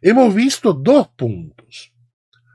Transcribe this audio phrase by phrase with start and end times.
[0.00, 1.92] hemos visto dos puntos.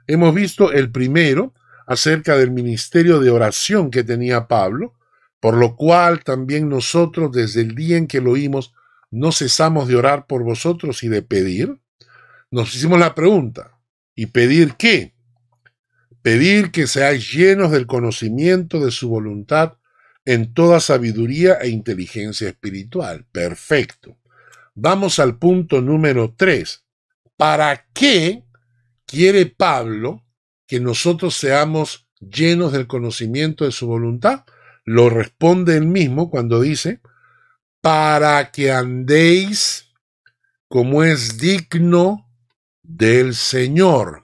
[0.08, 1.54] Hemos visto el primero
[1.88, 4.94] acerca del ministerio de oración que tenía Pablo,
[5.40, 8.74] por lo cual también nosotros desde el día en que lo oímos
[9.12, 11.80] no cesamos de orar por vosotros y de pedir.
[12.52, 13.80] Nos hicimos la pregunta,
[14.16, 15.14] ¿y pedir qué?
[16.22, 19.78] Pedir que seáis llenos del conocimiento de su voluntad
[20.26, 23.26] en toda sabiduría e inteligencia espiritual.
[23.32, 24.18] Perfecto.
[24.74, 26.85] Vamos al punto número tres.
[27.38, 28.44] ¿Para qué
[29.06, 30.24] quiere Pablo
[30.68, 34.46] que nosotros seamos llenos del conocimiento de su voluntad?
[34.86, 37.02] Lo responde él mismo cuando dice,
[37.82, 39.94] para que andéis
[40.68, 42.30] como es digno
[42.82, 44.24] del Señor.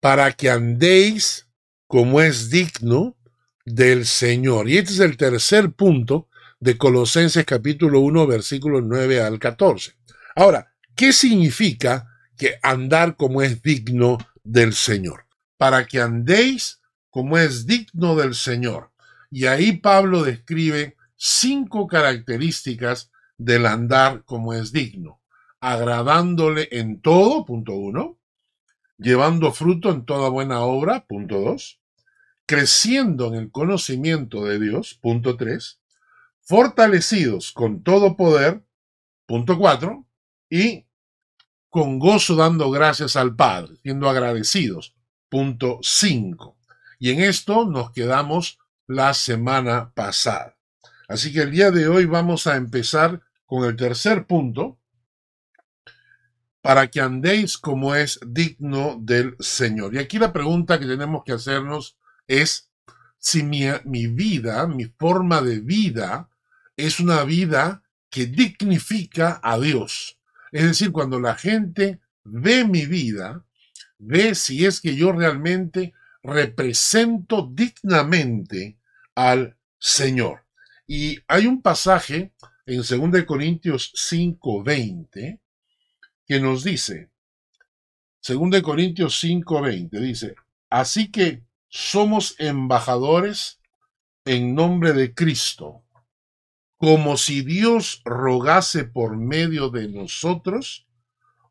[0.00, 1.48] Para que andéis
[1.86, 3.16] como es digno
[3.64, 4.68] del Señor.
[4.68, 9.94] Y este es el tercer punto de Colosenses capítulo 1, versículos 9 al 14.
[10.36, 10.69] Ahora,
[11.00, 15.24] ¿qué significa que andar como es digno del Señor?
[15.56, 18.92] Para que andéis como es digno del Señor.
[19.30, 25.22] Y ahí Pablo describe cinco características del andar como es digno.
[25.58, 28.18] Agradándole en todo, punto uno.
[28.98, 31.80] Llevando fruto en toda buena obra, punto dos
[32.44, 35.78] creciendo en el conocimiento de Dios, punto 3,
[36.40, 38.64] fortalecidos con todo poder,
[39.24, 40.04] punto 4,
[40.50, 40.89] y
[41.70, 44.94] con gozo dando gracias al Padre, siendo agradecidos,
[45.28, 46.58] punto 5.
[46.98, 50.56] Y en esto nos quedamos la semana pasada.
[51.08, 54.80] Así que el día de hoy vamos a empezar con el tercer punto,
[56.62, 59.94] para que andéis como es digno del Señor.
[59.94, 61.96] Y aquí la pregunta que tenemos que hacernos
[62.26, 62.70] es
[63.18, 66.28] si mi, mi vida, mi forma de vida,
[66.76, 70.19] es una vida que dignifica a Dios.
[70.52, 73.44] Es decir, cuando la gente ve mi vida,
[73.98, 78.78] ve si es que yo realmente represento dignamente
[79.14, 80.44] al Señor.
[80.86, 82.32] Y hay un pasaje
[82.66, 85.40] en 2 Corintios 5:20
[86.26, 87.10] que nos dice,
[88.20, 90.34] 2 Corintios 5:20 dice,
[90.68, 93.60] así que somos embajadores
[94.24, 95.84] en nombre de Cristo,
[96.80, 100.88] como si Dios rogase por medio de nosotros,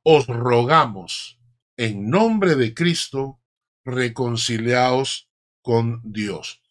[0.01, 1.39] os rogamos
[1.77, 3.39] en nombre de Cristo,
[3.85, 5.29] reconciliaos
[5.61, 6.63] con Dios.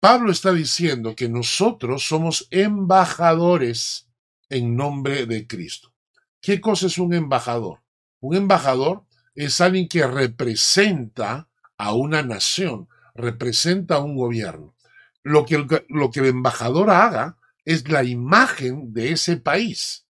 [0.00, 4.08] Pablo está diciendo que nosotros somos embajadores
[4.48, 5.92] en nombre de Cristo.
[6.40, 7.82] ¿Qué cosa es un embajador?
[8.20, 9.04] Un embajador
[9.34, 14.74] es alguien que representa a una nación, representa a un gobierno.
[15.22, 20.06] Lo que, el, lo que el embajador haga es la imagen de ese país.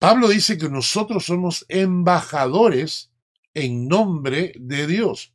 [0.00, 3.12] Pablo dice que nosotros somos embajadores
[3.54, 5.32] en nombre de Dios.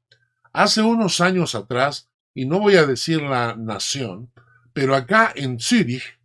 [0.52, 4.34] Hace unos años atrás, y no voy a decir la nación,
[4.74, 6.20] pero acá en Zurich,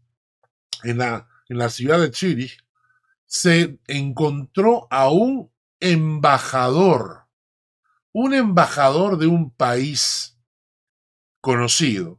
[0.83, 2.59] en la, en la ciudad de Zurich,
[3.27, 7.27] se encontró a un embajador
[8.19, 10.39] un embajador de un país
[11.43, 12.19] conocido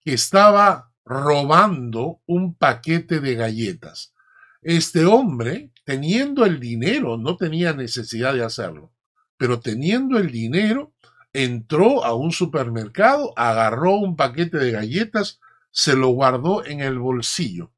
[0.00, 4.12] que estaba robando un paquete de galletas.
[4.60, 8.92] Este hombre, teniendo el dinero, no tenía necesidad de hacerlo,
[9.36, 10.92] pero teniendo el dinero,
[11.32, 15.40] entró a un supermercado, agarró un paquete de galletas,
[15.70, 17.70] se lo guardó en el bolsillo,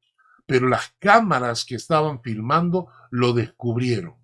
[0.47, 4.15] pero las cámaras que estaban filmando lo descubrieron.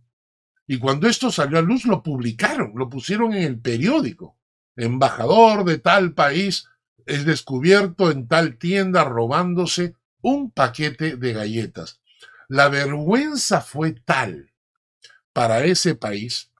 [0.65, 4.35] Y cuando esto salió a luz, lo publicaron, lo pusieron en el periódico.
[4.75, 6.67] Embajador de tal país
[7.05, 12.01] es descubierto en tal tienda robándose un paquete de galletas.
[12.47, 14.51] La vergüenza fue tal
[15.33, 16.51] para ese país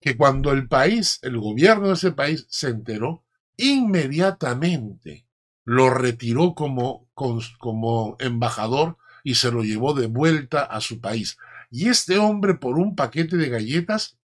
[0.00, 3.24] que cuando el país, el gobierno de ese país se enteró,
[3.56, 5.26] inmediatamente
[5.64, 11.38] lo retiró como, como embajador y se lo llevó de vuelta a su país.
[11.70, 14.18] Y este hombre, por un paquete de galletas,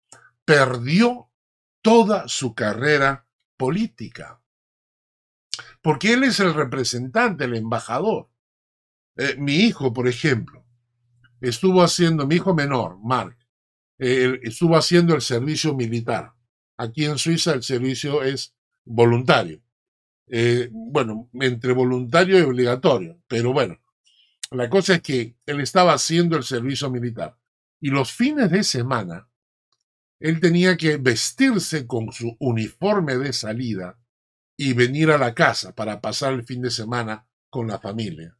[0.45, 1.31] perdió
[1.83, 3.27] toda su carrera
[3.57, 4.41] política.
[5.83, 8.31] Porque él es el representante, el embajador.
[9.17, 10.65] Eh, mi hijo, por ejemplo,
[11.41, 13.37] estuvo haciendo, mi hijo menor, Mark,
[13.99, 16.33] estuvo haciendo el servicio militar.
[16.77, 19.61] Aquí en Suiza el servicio es voluntario.
[20.31, 23.81] Eh, bueno, entre voluntario y obligatorio, pero bueno,
[24.51, 27.39] la cosa es que él estaba haciendo el servicio militar
[27.81, 29.29] y los fines de semana
[30.21, 33.98] él tenía que vestirse con su uniforme de salida
[34.61, 38.37] y venir a la casa para pasar el fin de semana con la familia.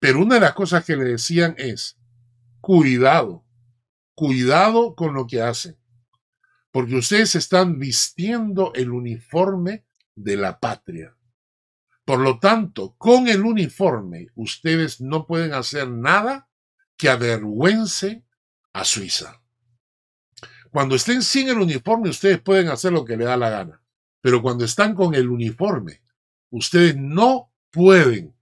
[0.00, 1.96] Pero una de las cosas que le decían es,
[2.60, 3.46] cuidado,
[4.14, 5.78] cuidado con lo que hacen,
[6.72, 9.86] porque ustedes están vistiendo el uniforme
[10.16, 11.16] de la patria.
[12.04, 16.48] Por lo tanto, con el uniforme, ustedes no pueden hacer nada
[16.96, 18.24] que avergüence
[18.72, 19.40] a Suiza.
[20.72, 23.82] Cuando estén sin el uniforme, ustedes pueden hacer lo que les da la gana.
[24.20, 26.02] Pero cuando están con el uniforme,
[26.50, 28.34] ustedes no pueden,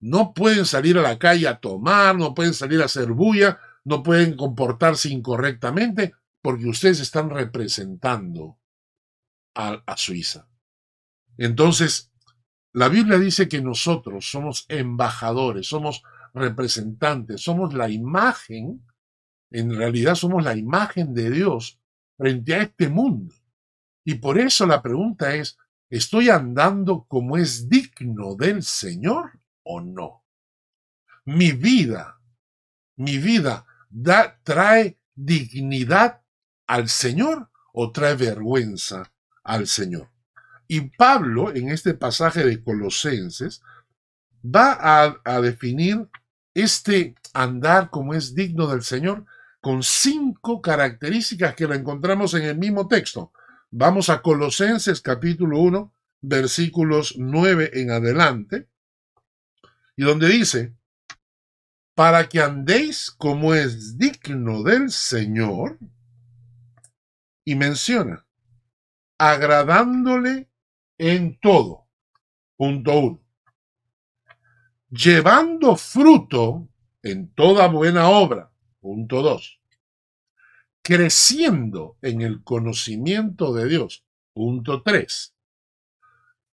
[0.00, 4.02] no pueden salir a la calle a tomar, no pueden salir a hacer bulla, no
[4.02, 8.58] pueden comportarse incorrectamente, porque ustedes están representando
[9.54, 10.48] a, a Suiza.
[11.36, 12.12] Entonces,
[12.72, 16.02] la Biblia dice que nosotros somos embajadores, somos
[16.34, 18.84] representantes, somos la imagen,
[19.50, 21.80] en realidad somos la imagen de Dios
[22.16, 23.34] frente a este mundo.
[24.08, 25.58] Y por eso la pregunta es,
[25.90, 30.24] ¿estoy andando como es digno del Señor o no?
[31.26, 32.18] Mi vida,
[32.96, 36.22] mi vida da, trae dignidad
[36.66, 39.12] al Señor o trae vergüenza
[39.44, 40.08] al Señor.
[40.68, 43.60] Y Pablo, en este pasaje de Colosenses,
[44.42, 46.08] va a, a definir
[46.54, 49.26] este andar como es digno del Señor
[49.60, 53.32] con cinco características que la encontramos en el mismo texto.
[53.70, 58.68] Vamos a Colosenses capítulo 1, versículos 9 en adelante,
[59.96, 60.74] y donde dice,
[61.94, 65.78] para que andéis como es digno del Señor,
[67.44, 68.26] y menciona,
[69.18, 70.50] agradándole
[70.98, 71.88] en todo.
[72.56, 73.28] Punto uno
[74.90, 76.68] llevando fruto
[77.02, 78.50] en toda buena obra.
[78.80, 79.57] Punto 2.
[80.88, 84.06] Creciendo en el conocimiento de Dios.
[84.32, 85.34] Punto 3.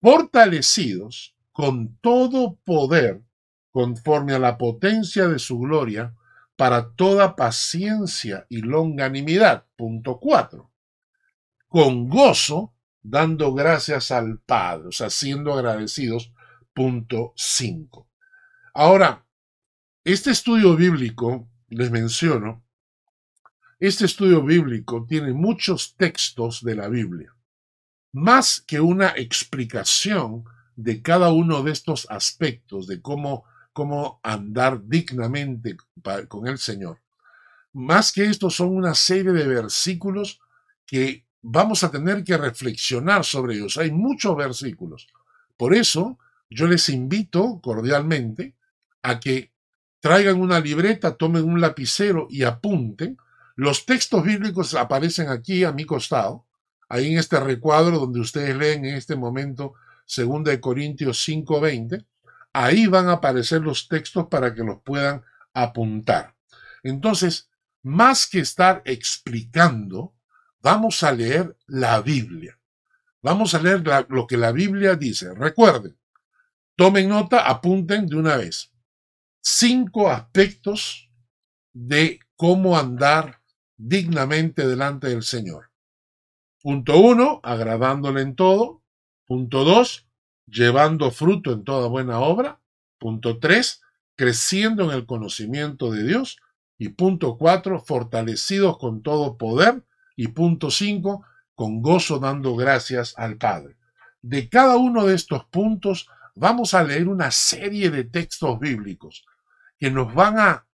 [0.01, 3.25] Fortalecidos con todo poder
[3.73, 6.15] conforme a la potencia de su gloria
[6.55, 9.67] para toda paciencia y longanimidad.
[9.75, 10.71] Punto 4.
[11.67, 12.73] Con gozo
[13.03, 16.33] dando gracias al Padre, o sea, siendo agradecidos.
[16.73, 18.09] Punto 5.
[18.75, 19.27] Ahora,
[20.05, 22.63] este estudio bíblico, les menciono,
[23.81, 27.35] este estudio bíblico tiene muchos textos de la Biblia,
[28.13, 30.45] más que una explicación
[30.77, 35.77] de cada uno de estos aspectos, de cómo, cómo andar dignamente
[36.29, 37.01] con el Señor.
[37.73, 40.41] Más que esto son una serie de versículos
[40.87, 43.79] que vamos a tener que reflexionar sobre ellos.
[43.79, 45.07] Hay muchos versículos.
[45.57, 46.19] Por eso
[46.49, 48.57] yo les invito cordialmente
[49.03, 49.53] a que
[50.01, 53.17] traigan una libreta, tomen un lapicero y apunten.
[53.61, 56.47] Los textos bíblicos aparecen aquí a mi costado,
[56.89, 59.75] ahí en este recuadro donde ustedes leen en este momento
[60.07, 62.07] 2 de Corintios 5:20.
[62.55, 65.23] Ahí van a aparecer los textos para que los puedan
[65.53, 66.35] apuntar.
[66.83, 67.51] Entonces,
[67.83, 70.15] más que estar explicando,
[70.63, 72.59] vamos a leer la Biblia.
[73.21, 75.35] Vamos a leer lo que la Biblia dice.
[75.35, 75.99] Recuerden,
[76.77, 78.73] tomen nota, apunten de una vez
[79.43, 81.11] cinco aspectos
[81.75, 83.40] de cómo andar
[83.81, 85.71] dignamente delante del Señor.
[86.63, 88.83] Punto uno, agradándole en todo.
[89.27, 90.07] Punto dos,
[90.47, 92.61] llevando fruto en toda buena obra.
[92.99, 93.81] Punto tres,
[94.17, 96.39] creciendo en el conocimiento de Dios.
[96.77, 99.85] Y punto cuatro, fortalecidos con todo poder.
[100.17, 103.77] Y punto cinco, con gozo dando gracias al Padre.
[104.21, 109.25] De cada uno de estos puntos vamos a leer una serie de textos bíblicos
[109.79, 110.67] que nos van a,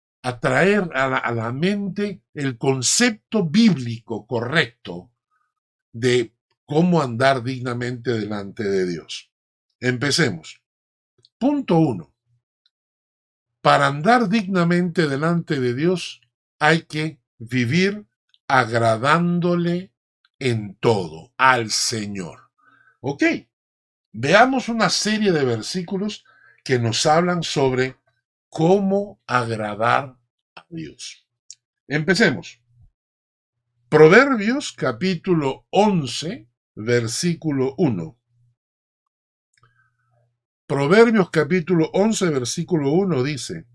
[0.40, 5.12] traer a la, mente el concepto bíblico correcto
[5.92, 9.30] de cómo andar dignamente delante de Dios.
[9.80, 10.62] Empecemos.
[11.36, 12.14] Punto uno.
[13.60, 16.22] Para andar dignamente delante de Dios
[16.58, 18.06] hay que vivir
[18.48, 19.92] agradándole
[20.38, 22.50] en todo al Señor.
[23.00, 23.24] Ok,
[24.12, 26.24] veamos una serie de versículos
[26.64, 27.96] que nos hablan sobre
[28.54, 30.16] cómo agradar
[30.54, 31.26] a Dios.
[31.88, 32.62] Empecemos.
[33.88, 38.16] Proverbios capítulo 11, versículo 1.
[40.68, 43.66] Proverbios capítulo 11, versículo 1 dice,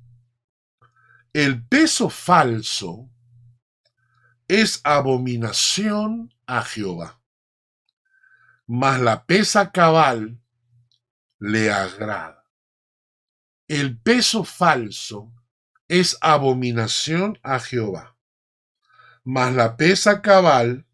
[1.33, 3.09] el peso falso
[4.47, 7.21] es abominación a Jehová,
[8.65, 10.39] mas la pesa cabal
[11.37, 12.38] le agrada.
[13.69, 15.31] El peso falso
[15.87, 18.17] es abominación a Jehová,
[19.23, 20.85] mas la pesa cabal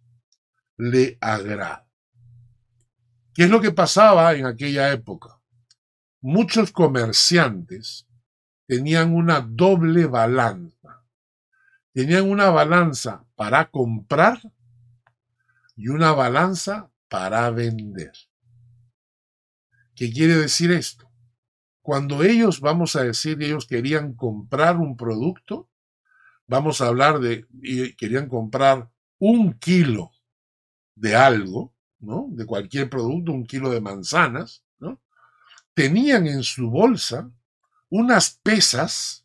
[0.78, 1.88] le agrada.
[3.34, 5.42] ¿Qué es lo que pasaba en aquella época?
[6.22, 8.08] Muchos comerciantes
[8.68, 10.76] tenían una doble balanza
[11.96, 14.38] tenían una balanza para comprar
[15.78, 18.12] y una balanza para vender.
[19.96, 21.05] ¿Qué quiere decir esto?
[21.86, 25.70] Cuando ellos, vamos a decir, ellos querían comprar un producto,
[26.48, 27.46] vamos a hablar de,
[27.96, 28.90] querían comprar
[29.20, 30.10] un kilo
[30.96, 32.26] de algo, ¿no?
[32.32, 35.00] De cualquier producto, un kilo de manzanas, ¿no?
[35.76, 37.30] Tenían en su bolsa
[37.90, 39.24] unas pesas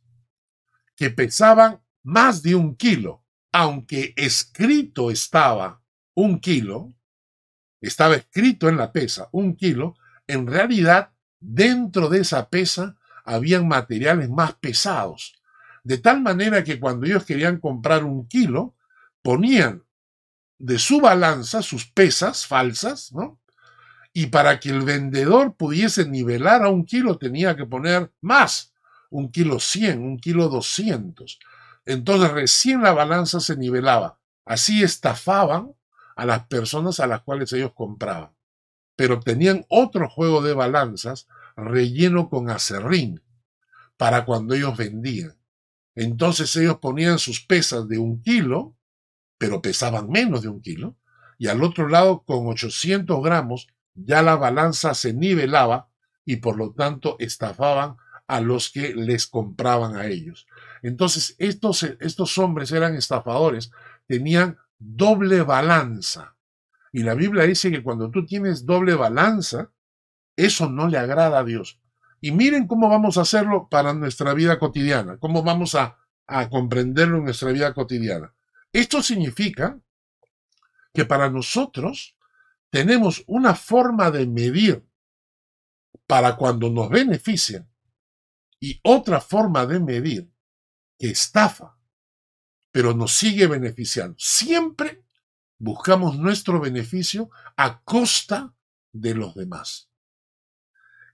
[0.96, 6.92] que pesaban más de un kilo, aunque escrito estaba un kilo,
[7.80, 9.94] estaba escrito en la pesa un kilo,
[10.26, 15.34] en realidad dentro de esa pesa habían materiales más pesados,
[15.82, 18.74] de tal manera que cuando ellos querían comprar un kilo,
[19.22, 19.84] ponían
[20.58, 23.40] de su balanza sus pesas falsas, ¿no?
[24.12, 28.74] Y para que el vendedor pudiese nivelar a un kilo tenía que poner más,
[29.08, 31.38] un kilo cien, un kilo doscientos.
[31.86, 34.18] Entonces recién la balanza se nivelaba.
[34.44, 35.72] Así estafaban
[36.16, 38.30] a las personas a las cuales ellos compraban.
[39.00, 41.26] Pero tenían otro juego de balanzas
[41.56, 43.22] relleno con acerrín
[43.96, 45.38] para cuando ellos vendían.
[45.94, 48.76] Entonces ellos ponían sus pesas de un kilo
[49.40, 50.98] pero pesaban menos de un kilo,
[51.38, 55.88] y al otro lado, con 800 gramos, ya la balanza se nivelaba
[56.26, 60.46] y por lo tanto estafaban a los que les compraban a ellos.
[60.82, 63.70] Entonces, estos, estos hombres eran estafadores,
[64.06, 66.36] tenían doble balanza.
[66.92, 69.72] Y la Biblia dice que cuando tú tienes doble balanza,
[70.36, 71.80] eso no le agrada a Dios.
[72.20, 77.18] Y miren cómo vamos a hacerlo para nuestra vida cotidiana, cómo vamos a, a comprenderlo
[77.18, 78.34] en nuestra vida cotidiana.
[78.72, 79.78] Esto significa
[80.92, 82.16] que para nosotros
[82.70, 84.84] tenemos una forma de medir
[86.06, 87.68] para cuando nos benefician
[88.58, 90.30] y otra forma de medir
[90.98, 91.78] que estafa,
[92.70, 94.16] pero nos sigue beneficiando.
[94.18, 95.02] Siempre
[95.60, 98.52] buscamos nuestro beneficio a costa
[98.92, 99.88] de los demás.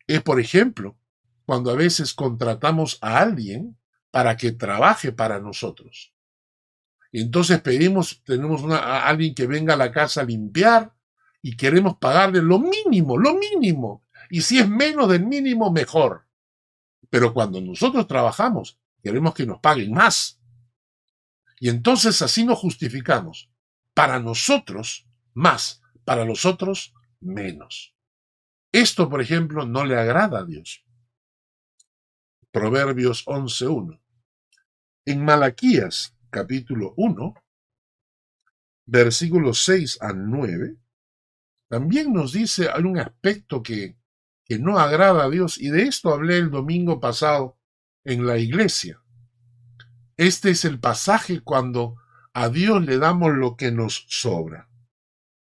[0.06, 0.96] Es, por ejemplo,
[1.44, 3.76] cuando a veces contratamos a alguien
[4.10, 6.14] para que trabaje para nosotros.
[7.12, 10.94] Entonces pedimos, tenemos a alguien que venga a la casa a limpiar
[11.42, 14.04] y queremos pagarle lo mínimo, lo mínimo.
[14.30, 16.24] Y si es menos del mínimo, mejor.
[17.10, 20.40] Pero cuando nosotros trabajamos, queremos que nos paguen más.
[21.58, 23.50] Y entonces así nos justificamos.
[23.96, 25.80] Para nosotros, más.
[26.04, 27.96] Para los otros, menos.
[28.70, 30.84] Esto, por ejemplo, no le agrada a Dios.
[32.50, 33.98] Proverbios 11.1.
[35.06, 37.34] En Malaquías capítulo 1,
[38.84, 40.76] versículos 6 a 9,
[41.68, 43.96] también nos dice hay un aspecto que,
[44.44, 47.58] que no agrada a Dios y de esto hablé el domingo pasado
[48.04, 49.02] en la iglesia.
[50.18, 51.96] Este es el pasaje cuando
[52.38, 54.68] a Dios le damos lo que nos sobra.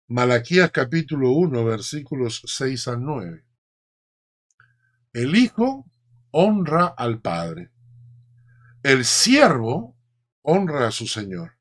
[0.09, 3.43] Malaquías capítulo 1 versículos 6 a 9.
[5.13, 5.89] El Hijo
[6.29, 7.71] honra al Padre.
[8.83, 9.97] El siervo
[10.43, 11.57] honra a su Señor.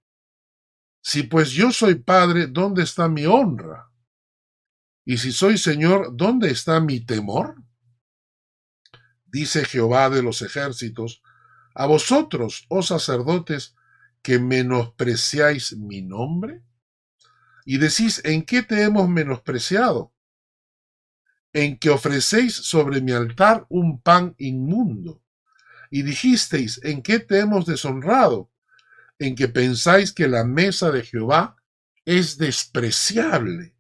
[1.01, 3.91] Si pues yo soy Padre, ¿dónde está mi honra?
[5.07, 7.55] Y si soy Señor, ¿dónde está mi temor?
[9.25, 11.23] Dice Jehová de los ejércitos,
[11.75, 13.75] a vosotros, oh sacerdotes,
[14.23, 16.63] que menospreciáis mi nombre.
[17.65, 20.13] Y decís, ¿en qué te hemos menospreciado?
[21.53, 25.23] En que ofrecéis sobre mi altar un pan inmundo.
[25.91, 28.53] Y dijisteis, ¿en qué te hemos deshonrado?
[29.23, 31.57] en que pensáis que la mesa de Jehová
[32.05, 33.75] es despreciable.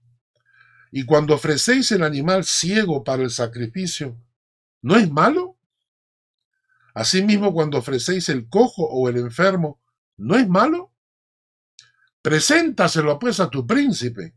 [0.92, 4.16] Y cuando ofrecéis el animal ciego para el sacrificio,
[4.82, 5.58] ¿no es malo?
[6.94, 9.80] Asimismo, cuando ofrecéis el cojo o el enfermo,
[10.16, 10.92] ¿no es malo?
[12.22, 14.34] Preséntaselo pues a tu príncipe.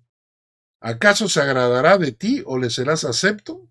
[0.80, 3.70] ¿Acaso se agradará de ti o le serás acepto?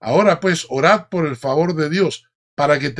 [0.00, 2.90] Ahora pues orad por el favor de Dios, para que,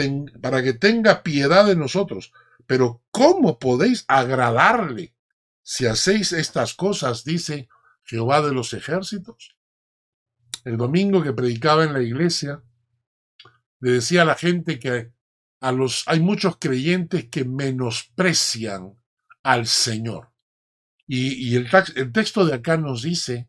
[0.40, 2.32] para que tenga piedad de nosotros,
[2.66, 5.14] pero ¿cómo podéis agradarle
[5.62, 7.24] si hacéis estas cosas?
[7.24, 7.68] dice
[8.04, 9.56] Jehová de los ejércitos.
[10.64, 12.62] El domingo que predicaba en la iglesia,
[13.80, 15.12] le decía a la gente que
[16.06, 18.94] hay muchos creyentes que menosprecian
[19.42, 20.32] al Señor.
[21.06, 23.48] Y, el, el texto de acá nos dice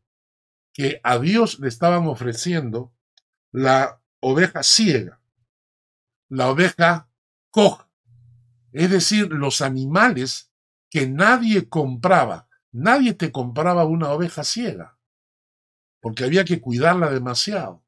[0.74, 2.94] que a Dios le estaban ofreciendo
[3.52, 5.20] la oveja ciega,
[6.30, 7.10] la oveja
[7.50, 7.90] coja,
[8.74, 10.52] es decir, los animales
[10.90, 12.48] que nadie compraba.
[12.72, 15.00] Nadie te compraba una oveja ciega,
[16.00, 17.84] porque había que cuidarla demasiado.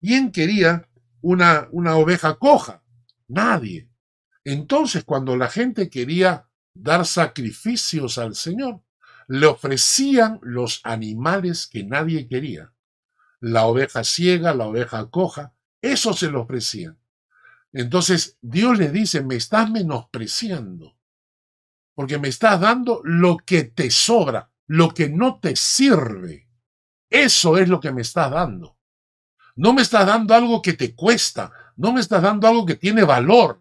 [0.00, 0.88] ¿Quién quería
[1.20, 2.82] una, una oveja coja?
[3.28, 3.88] Nadie.
[4.44, 8.82] Entonces, cuando la gente quería dar sacrificios al Señor,
[9.28, 12.72] le ofrecían los animales que nadie quería.
[13.40, 16.98] La oveja ciega, la oveja coja, eso se lo ofrecían.
[17.72, 20.96] Entonces Dios le dice, me estás menospreciando,
[21.94, 26.48] porque me estás dando lo que te sobra, lo que no te sirve.
[27.10, 28.78] Eso es lo que me estás dando.
[29.56, 33.04] No me estás dando algo que te cuesta, no me estás dando algo que tiene
[33.04, 33.60] valor,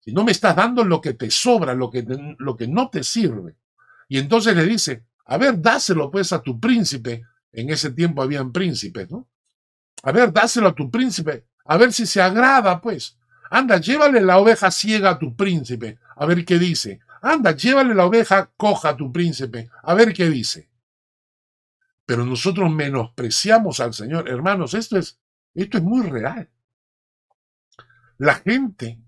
[0.00, 2.04] sino me estás dando lo que te sobra, lo que,
[2.38, 3.56] lo que no te sirve.
[4.08, 7.24] Y entonces le dice, a ver, dáselo pues a tu príncipe.
[7.52, 9.28] En ese tiempo habían príncipes, ¿no?
[10.02, 13.18] A ver, dáselo a tu príncipe, a ver si se agrada, pues.
[13.50, 17.00] Anda, llévale la oveja ciega a tu príncipe, a ver qué dice.
[17.20, 20.70] Anda, llévale la oveja coja a tu príncipe, a ver qué dice.
[22.04, 24.28] Pero nosotros menospreciamos al Señor.
[24.28, 25.20] Hermanos, esto es,
[25.54, 26.50] esto es muy real.
[28.18, 29.00] La gente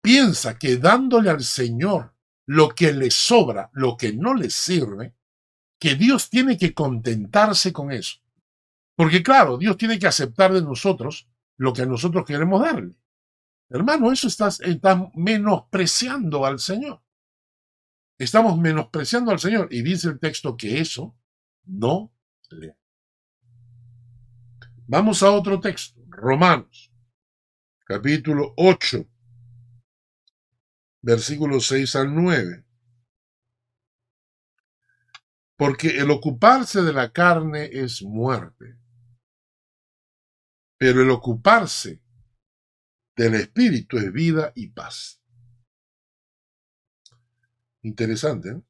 [0.00, 2.14] piensa que dándole al Señor
[2.46, 5.14] lo que le sobra, lo que no le sirve,
[5.78, 8.18] que Dios tiene que contentarse con eso.
[8.96, 12.94] Porque claro, Dios tiene que aceptar de nosotros lo que nosotros queremos darle.
[13.70, 14.60] Hermano, eso estás,
[15.14, 17.02] menospreciando al Señor.
[18.18, 19.68] Estamos menospreciando al Señor.
[19.72, 21.16] Y dice el texto que eso
[21.64, 22.12] no
[22.50, 22.76] le.
[24.86, 26.00] Vamos a otro texto.
[26.08, 26.92] Romanos,
[27.84, 29.06] capítulo 8,
[31.02, 32.64] versículos 6 al 9.
[35.56, 38.78] Porque el ocuparse de la carne es muerte,
[40.78, 42.02] pero el ocuparse
[43.16, 45.22] del espíritu es vida y paz.
[47.82, 48.66] Interesante, ¿no?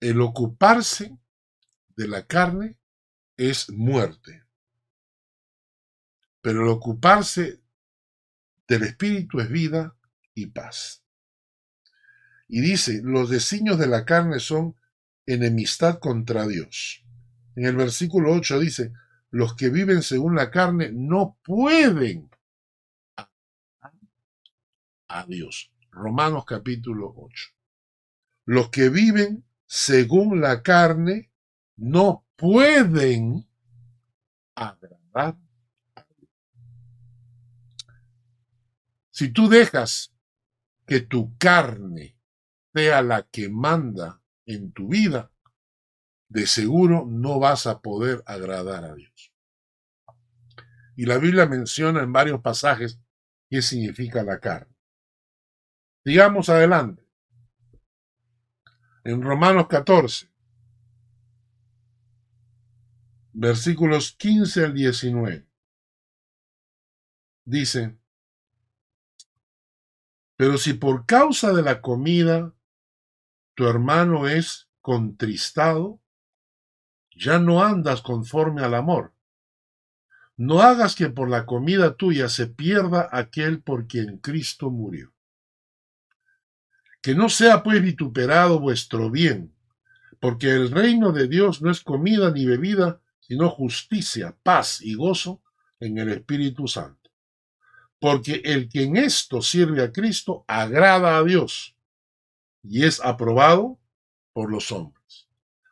[0.00, 1.16] El ocuparse
[1.96, 2.80] de la carne
[3.36, 4.44] es muerte,
[6.42, 7.62] pero el ocuparse
[8.68, 9.96] del espíritu es vida
[10.34, 11.02] y paz.
[12.48, 14.76] Y dice, los designios de la carne son
[15.24, 17.02] enemistad contra Dios.
[17.56, 18.92] En el versículo 8 dice,
[19.30, 22.28] los que viven según la carne no pueden
[25.08, 25.70] a Dios.
[25.90, 27.50] Romanos capítulo 8.
[28.46, 31.30] Los que viven según la carne
[31.76, 33.46] no pueden
[34.54, 35.36] agradar
[35.94, 36.30] a Dios.
[39.22, 40.12] Si tú dejas
[40.84, 42.18] que tu carne
[42.74, 45.30] sea la que manda en tu vida,
[46.28, 49.32] de seguro no vas a poder agradar a Dios.
[50.96, 52.98] Y la Biblia menciona en varios pasajes
[53.48, 54.74] qué significa la carne.
[56.04, 57.08] Sigamos adelante.
[59.04, 60.32] En Romanos 14,
[63.34, 65.46] versículos 15 al 19,
[67.44, 68.01] dice,
[70.42, 72.52] pero si por causa de la comida
[73.54, 76.00] tu hermano es contristado,
[77.14, 79.14] ya no andas conforme al amor.
[80.36, 85.12] No hagas que por la comida tuya se pierda aquel por quien Cristo murió.
[87.02, 89.54] Que no sea pues vituperado vuestro bien,
[90.18, 95.40] porque el reino de Dios no es comida ni bebida, sino justicia, paz y gozo
[95.78, 97.01] en el Espíritu Santo.
[98.02, 101.76] Porque el que en esto sirve a Cristo agrada a Dios
[102.64, 103.78] y es aprobado
[104.32, 105.28] por los hombres.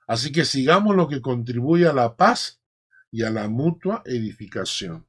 [0.06, 2.62] Así que sigamos lo que contribuye a la paz
[3.10, 5.08] y a la mutua edificación.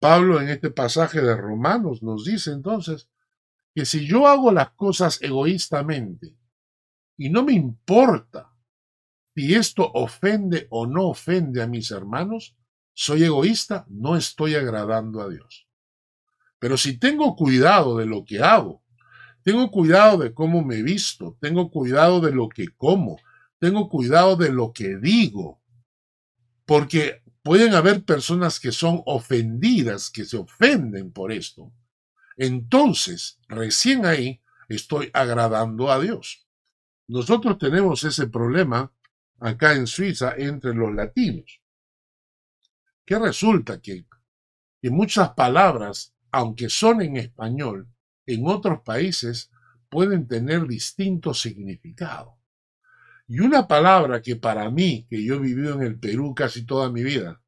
[0.00, 3.08] Pablo en este pasaje de Romanos nos dice entonces
[3.74, 6.36] que si yo hago las cosas egoístamente
[7.16, 8.52] y no me importa
[9.34, 12.54] si esto ofende o no ofende a mis hermanos,
[12.92, 15.67] soy egoísta, no estoy agradando a Dios.
[16.58, 18.82] Pero si tengo cuidado de lo que hago
[19.48, 23.18] tengo cuidado de cómo me visto, tengo cuidado de lo que como,
[23.58, 25.62] tengo cuidado de lo que digo,
[26.66, 31.72] porque pueden haber personas que son ofendidas, que se ofenden por esto.
[32.36, 36.46] Entonces, recién ahí estoy agradando a Dios.
[37.06, 38.92] Nosotros tenemos ese problema
[39.40, 41.62] acá en Suiza entre los latinos,
[43.06, 44.04] que resulta que,
[44.82, 47.88] que muchas palabras, aunque son en español,
[48.26, 49.50] en otros países
[49.88, 52.34] pueden tener distintos significados.
[53.26, 56.90] Y una palabra que para mí, que yo he vivido en el Perú casi toda
[56.90, 57.42] mi vida,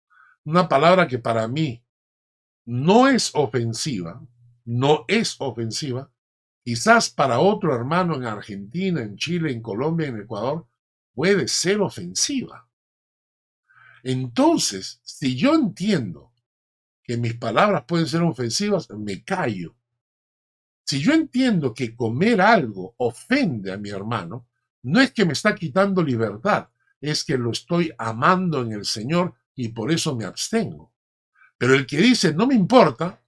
[0.44, 1.82] una palabra que para mí
[2.64, 4.22] no es ofensiva,
[4.64, 6.10] no es ofensiva,
[6.62, 10.66] quizás para otro hermano en Argentina, en Chile, en Colombia, en Ecuador,
[11.14, 12.68] puede ser ofensiva.
[14.02, 16.29] Entonces, si yo entiendo
[17.10, 19.74] que mis palabras pueden ser ofensivas, me callo
[20.84, 24.46] Si yo entiendo que comer algo ofende a mi hermano,
[24.84, 26.68] no es que me está quitando libertad,
[27.00, 30.92] es que lo estoy amando en el Señor y por eso me abstengo.
[31.58, 33.20] Pero el que dice, no me importa,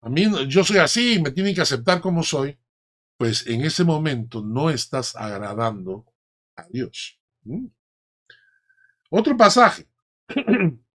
[0.00, 2.58] a mí yo soy así y me tienen que aceptar como soy,
[3.18, 6.06] pues en ese momento no estás agradando
[6.56, 7.20] a Dios.
[7.42, 7.66] ¿Mm?
[9.10, 9.86] Otro pasaje.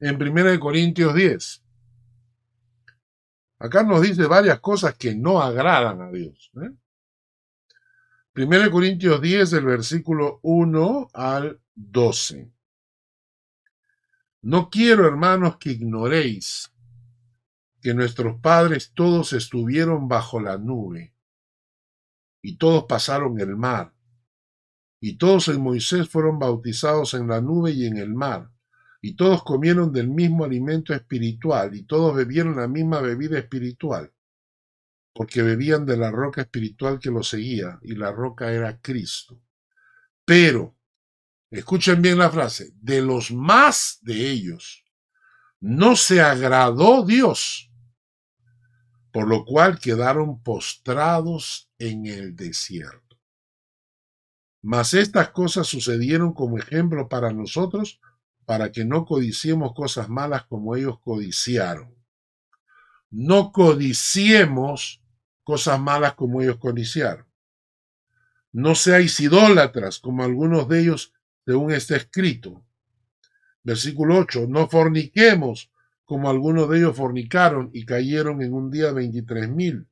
[0.00, 1.64] en 1 Corintios 10.
[3.60, 6.50] Acá nos dice varias cosas que no agradan a Dios.
[6.62, 6.70] ¿eh?
[8.36, 12.52] 1 Corintios 10, del versículo 1 al 12.
[14.42, 16.72] No quiero, hermanos, que ignoréis
[17.82, 21.14] que nuestros padres todos estuvieron bajo la nube,
[22.40, 23.92] y todos pasaron el mar,
[25.00, 28.50] y todos en Moisés fueron bautizados en la nube y en el mar,
[29.00, 34.12] y todos comieron del mismo alimento espiritual, y todos bebieron la misma bebida espiritual,
[35.12, 39.40] porque bebían de la roca espiritual que los seguía, y la roca era Cristo.
[40.24, 40.76] Pero,
[41.50, 44.84] escuchen bien la frase, de los más de ellos,
[45.60, 47.72] no se agradó Dios,
[49.12, 53.18] por lo cual quedaron postrados en el desierto.
[54.62, 58.00] Mas estas cosas sucedieron como ejemplo para nosotros,
[58.48, 61.94] para que no codiciemos cosas malas como ellos codiciaron.
[63.10, 65.02] No codiciemos
[65.44, 67.26] cosas malas como ellos codiciaron.
[68.50, 71.12] No seáis idólatras como algunos de ellos
[71.44, 72.64] según está escrito.
[73.64, 75.70] Versículo 8, no forniquemos
[76.06, 79.88] como algunos de ellos fornicaron y cayeron en un día veintitrés mil.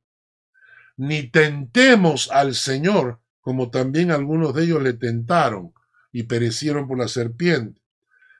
[0.95, 5.75] Ni tentemos al Señor como también algunos de ellos le tentaron
[6.11, 7.86] y perecieron por la serpiente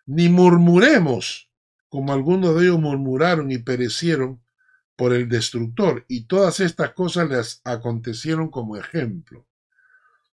[0.07, 1.51] ni murmuremos,
[1.89, 4.41] como algunos de ellos murmuraron y perecieron
[4.95, 9.45] por el destructor, y todas estas cosas les acontecieron como ejemplo,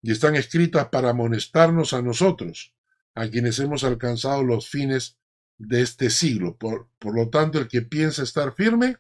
[0.02, 2.74] y están escritas para amonestarnos a nosotros,
[3.14, 5.18] a quienes hemos alcanzado los fines
[5.56, 6.56] de este siglo.
[6.56, 8.96] Por, por lo tanto, el que piensa estar firme,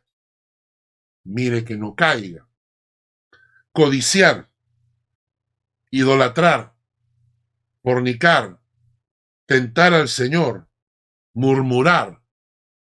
[1.24, 2.48] mire que no caiga.
[3.72, 4.50] Codiciar,
[5.90, 6.74] idolatrar,
[7.82, 8.59] fornicar,
[9.50, 10.68] tentar al Señor,
[11.34, 12.22] murmurar.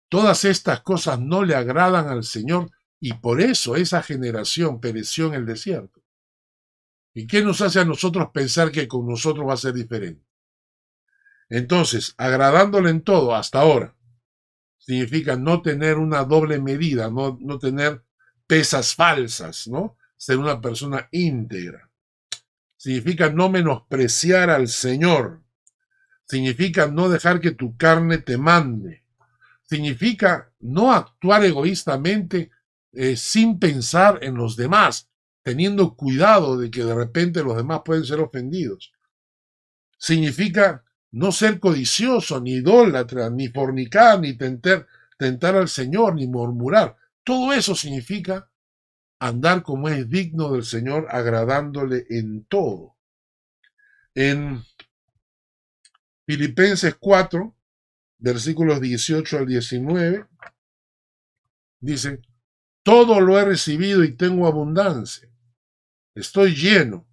[0.09, 5.35] Todas estas cosas no le agradan al Señor y por eso esa generación pereció en
[5.35, 6.02] el desierto.
[7.14, 10.26] ¿Y qué nos hace a nosotros pensar que con nosotros va a ser diferente?
[11.48, 13.96] Entonces, agradándole en todo hasta ahora,
[14.76, 18.02] significa no tener una doble medida, no, no tener
[18.48, 19.96] pesas falsas, ¿no?
[20.16, 21.88] Ser una persona íntegra.
[22.76, 25.45] Significa no menospreciar al Señor,
[26.26, 29.04] significa no dejar que tu carne te mande,
[29.62, 32.50] significa no actuar egoístamente
[32.92, 35.08] eh, sin pensar en los demás,
[35.42, 38.92] teniendo cuidado de que de repente los demás pueden ser ofendidos.
[39.98, 44.86] Significa no ser codicioso, ni idólatra, ni fornicar, ni tentar,
[45.18, 46.96] tentar al Señor, ni murmurar.
[47.24, 48.50] Todo eso significa
[49.18, 52.96] andar como es digno del Señor, agradándole en todo.
[54.14, 54.64] En
[56.26, 57.54] Filipenses 4,
[58.18, 60.26] versículos 18 al 19,
[61.80, 62.20] dice,
[62.82, 65.28] todo lo he recibido y tengo abundancia.
[66.14, 67.06] Estoy lleno,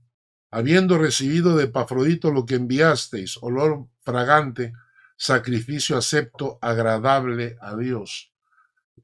[0.49, 4.73] habiendo recibido de Pafrodito lo que enviasteis, olor fragante,
[5.15, 8.33] sacrificio acepto, agradable a Dios.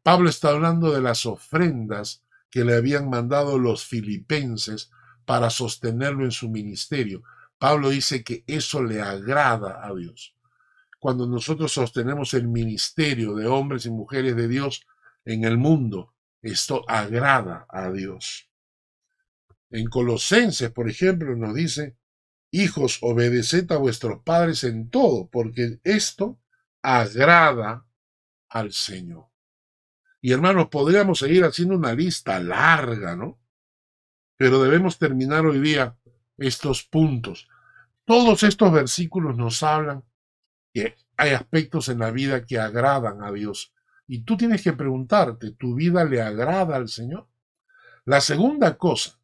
[0.01, 4.89] Pablo está hablando de las ofrendas que le habían mandado los filipenses
[5.25, 7.21] para sostenerlo en su ministerio.
[7.59, 10.33] Pablo dice que eso le agrada a Dios.
[10.97, 14.87] Cuando nosotros sostenemos el ministerio de hombres y mujeres de Dios
[15.25, 18.49] en el mundo, esto agrada a Dios.
[19.69, 21.97] En Colosenses, por ejemplo, nos dice,
[22.49, 26.39] hijos, obedeced a vuestros padres en todo, porque esto
[26.81, 27.85] agrada
[28.47, 29.27] al Señor.
[30.21, 33.39] Y hermanos, podríamos seguir haciendo una lista larga, ¿no?
[34.37, 35.97] Pero debemos terminar hoy día
[36.39, 37.47] estos puntos.
[38.05, 40.03] Todos estos versículos nos hablan
[40.73, 43.73] que hay aspectos en la vida que agradan a Dios.
[44.07, 47.27] Y tú tienes que preguntarte, ¿tu vida le agrada al Señor?
[48.05, 49.19] La segunda cosa,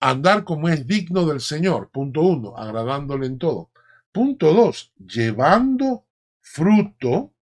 [0.00, 1.90] andar como es digno del Señor.
[1.90, 3.70] Punto uno, agradándole en todo.
[4.12, 6.06] Punto dos, llevando
[6.40, 7.34] fruto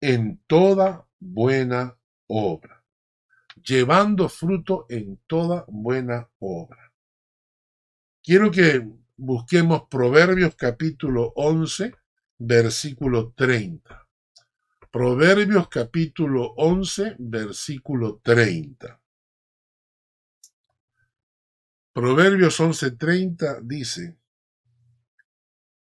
[0.00, 2.84] en toda buena obra.
[3.62, 6.85] Llevando fruto en toda buena obra.
[8.26, 8.84] Quiero que
[9.16, 11.94] busquemos Proverbios capítulo 11,
[12.38, 14.04] versículo 30.
[14.90, 19.00] Proverbios capítulo 11, versículo 30.
[21.92, 24.16] Proverbios 11:30 dice,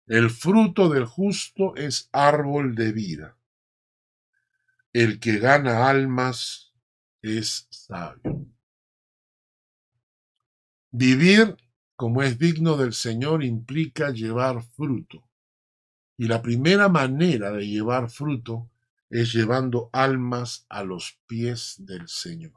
[0.06, 3.40] el fruto del justo es árbol de vida.
[4.94, 6.76] El que gana almas
[7.24, 8.46] es sabio.
[10.92, 11.58] Vivir
[11.96, 15.30] como es digno del Señor implica llevar fruto.
[16.18, 18.70] Y la primera manera de llevar fruto
[19.10, 22.54] es llevando almas a los pies del Señor.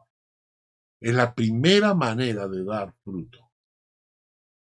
[1.01, 3.39] Es la primera manera de dar fruto.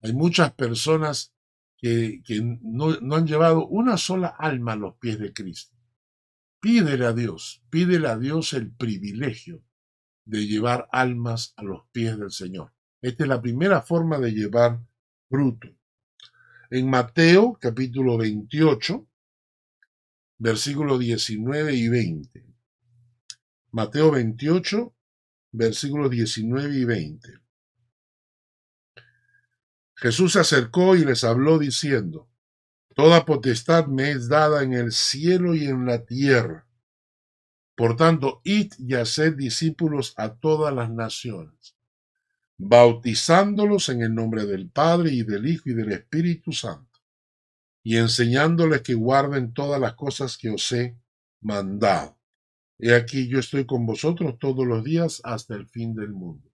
[0.01, 1.33] Hay muchas personas
[1.77, 2.21] que,
[2.61, 5.75] no, han llevado una sola alma a los pies de Cristo.
[6.59, 9.63] Pídele a Dios, pídele a Dios el privilegio
[10.25, 12.73] de llevar almas a los pies del Señor.
[13.01, 14.79] Esta es la primera forma de llevar
[15.29, 15.67] fruto.
[16.71, 19.07] En Mateo capítulo 28,
[20.39, 22.45] versículos 19 y 20.
[23.71, 24.95] Mateo 28,
[25.51, 27.29] versículos 19 y 20.
[29.95, 32.29] Jesús se acercó y les habló diciendo,
[32.95, 36.67] Toda potestad me es dada en el cielo y en la tierra.
[37.75, 41.76] Por tanto, id y haced discípulos a todas las naciones
[42.57, 46.99] bautizándolos en el nombre del Padre y del Hijo y del Espíritu Santo,
[47.83, 50.97] y enseñándoles que guarden todas las cosas que os he
[51.41, 52.17] mandado.
[52.79, 56.51] He aquí yo estoy con vosotros todos los días hasta el fin del mundo.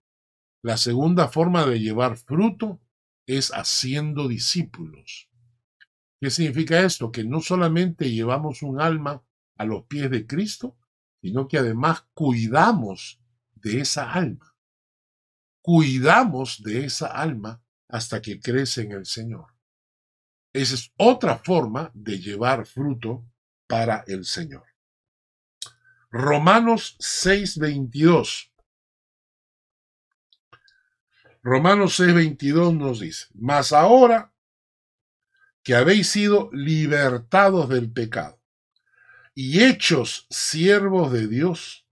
[0.62, 2.82] La segunda forma de llevar fruto
[3.26, 5.30] es haciendo discípulos.
[6.22, 7.12] ¿Qué significa esto?
[7.12, 9.24] Que no solamente llevamos un alma
[9.58, 10.78] a los pies de Cristo,
[11.22, 13.22] sino que además cuidamos
[13.56, 14.53] de esa alma
[15.64, 19.48] cuidamos de esa alma hasta que crece en el Señor.
[20.52, 23.26] Esa es otra forma de llevar fruto
[23.66, 24.66] para el Señor.
[26.12, 28.52] Romanos 6:22.
[31.42, 34.34] Romanos 6:22 nos dice, mas ahora
[35.64, 38.42] que habéis sido libertados del pecado
[39.34, 41.83] y hechos siervos de Dios,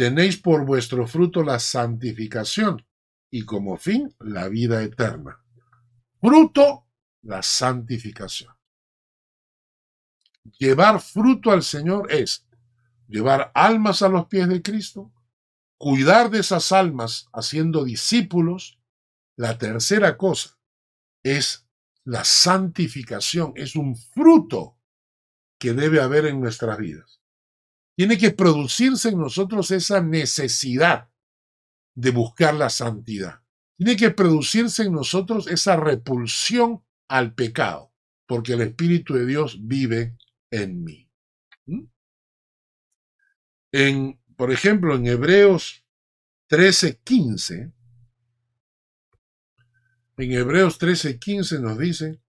[0.00, 2.86] tenéis por vuestro fruto la santificación
[3.30, 5.44] y como fin la vida eterna.
[6.22, 6.86] Fruto,
[7.20, 8.54] la santificación.
[10.56, 12.46] Llevar fruto al Señor es
[13.08, 15.12] llevar almas a los pies de Cristo,
[15.76, 18.78] cuidar de esas almas haciendo discípulos.
[19.36, 20.58] La tercera cosa
[21.22, 21.68] es
[22.04, 24.78] la santificación, es un fruto
[25.58, 27.19] que debe haber en nuestras vidas.
[28.00, 31.10] Tiene que producirse en nosotros esa necesidad
[31.94, 33.42] de buscar la santidad.
[33.76, 37.92] Tiene que producirse en nosotros esa repulsión al pecado,
[38.24, 40.16] porque el Espíritu de Dios vive
[40.50, 41.10] en mí.
[41.66, 41.84] ¿Mm?
[43.72, 45.84] En, por ejemplo, en Hebreos
[46.48, 47.74] 13:15,
[50.16, 52.22] en Hebreos 13:15 nos dice,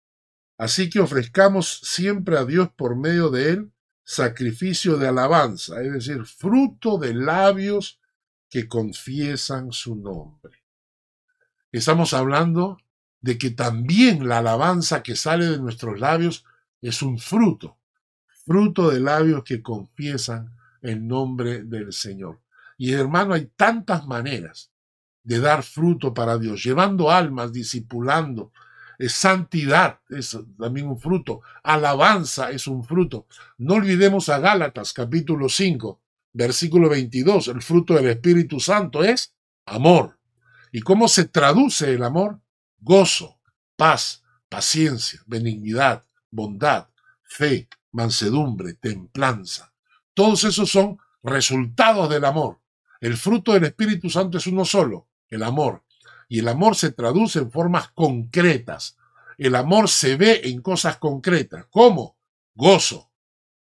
[0.57, 3.73] así que ofrezcamos siempre a Dios por medio de Él
[4.09, 8.01] sacrificio de alabanza, es decir, fruto de labios
[8.49, 10.65] que confiesan su nombre.
[11.71, 12.79] Estamos hablando
[13.21, 16.47] de que también la alabanza que sale de nuestros labios
[16.81, 17.77] es un fruto,
[18.47, 22.41] fruto de labios que confiesan el nombre del Señor.
[22.79, 24.71] Y hermano, hay tantas maneras
[25.23, 28.53] de dar fruto para Dios, llevando almas, discipulando,
[29.07, 33.27] santidad es también un fruto, alabanza es un fruto.
[33.59, 36.01] No olvidemos a Gálatas capítulo 5,
[36.33, 39.35] versículo 22, el fruto del Espíritu Santo es
[39.67, 40.19] amor.
[40.73, 42.41] ¿Y cómo se traduce el amor?
[42.81, 43.39] Gozo,
[43.77, 46.89] paz, paciencia, benignidad, bondad,
[47.23, 49.73] fe, mansedumbre, templanza.
[50.15, 52.61] Todos esos son resultados del amor.
[53.01, 55.85] El fruto del Espíritu Santo es uno solo, el amor.
[56.29, 58.99] Y el amor se traduce en formas concretas.
[59.39, 61.67] El amor se ve en cosas concretas.
[61.71, 62.19] ¿Cómo?
[62.55, 63.11] Gozo,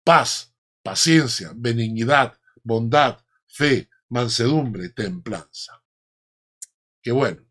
[0.04, 5.84] paz, paciencia, benignidad, bondad, fe, mansedumbre, templanza.
[7.02, 7.44] Qué bueno.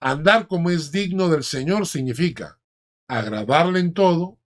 [0.00, 2.60] Andar como es digno del Señor significa
[3.06, 4.38] agradarle en todo,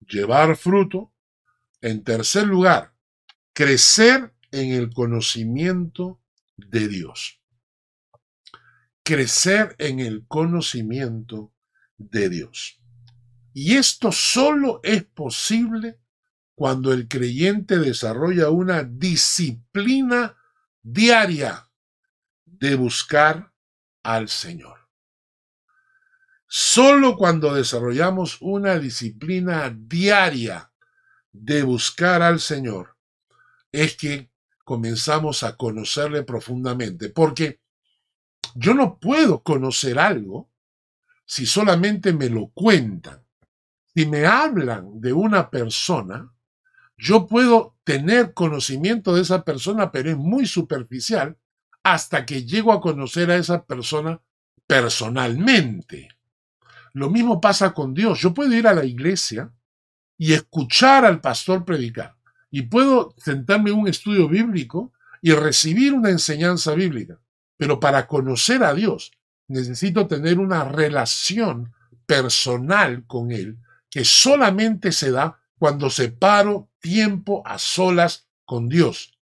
[0.00, 1.12] llevar fruto.
[1.82, 2.94] En tercer lugar,
[3.52, 6.20] crecer en el conocimiento
[6.56, 7.40] de Dios
[9.06, 11.54] crecer en el conocimiento
[11.96, 12.82] de Dios.
[13.54, 16.00] Y esto solo es posible
[16.56, 20.36] cuando el creyente desarrolla una disciplina
[20.82, 21.70] diaria
[22.46, 23.52] de buscar
[24.02, 24.88] al Señor.
[26.48, 30.72] Solo cuando desarrollamos una disciplina diaria
[31.30, 32.96] de buscar al Señor
[33.70, 34.32] es que
[34.64, 37.60] comenzamos a conocerle profundamente, porque
[38.54, 40.50] Yo no puedo conocer algo
[41.24, 43.22] si solamente me lo cuentan.
[43.94, 46.32] Si me hablan de una persona,
[46.96, 51.36] yo puedo tener conocimiento de esa persona, pero es muy superficial
[51.82, 54.20] hasta que llego a conocer a esa persona
[54.66, 56.08] personalmente.
[56.92, 58.20] Lo mismo pasa con Dios.
[58.20, 59.52] Yo puedo ir a la iglesia
[60.16, 62.16] y escuchar al pastor predicar.
[62.50, 67.18] Y puedo sentarme en un estudio bíblico y recibir una enseñanza bíblica.
[67.56, 69.12] Pero para conocer a Dios
[69.48, 71.72] necesito tener una relación
[72.06, 73.58] personal con Él
[73.90, 79.18] que solamente se da cuando separo tiempo a solas con Dios.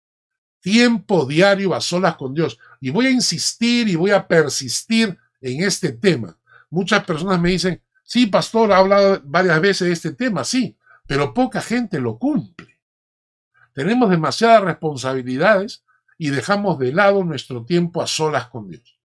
[0.61, 2.59] Tiempo diario a solas con Dios.
[2.81, 6.37] Y voy a insistir y voy a persistir en este tema.
[6.69, 11.35] Muchas personas me dicen, sí, pastor, ha hablado varias veces de este tema, sí, pero
[11.35, 12.79] poca gente lo cumple.
[13.73, 15.83] Tenemos demasiadas responsabilidades
[16.23, 19.01] y dejamos de lado nuestro tiempo a solas con Dios.